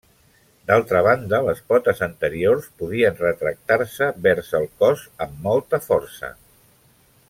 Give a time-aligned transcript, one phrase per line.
[0.69, 6.37] D'altra banda, les potes anteriors podien retractar-se vers el cos amb molta força.